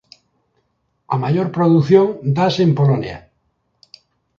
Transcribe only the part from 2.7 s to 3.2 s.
Polonia.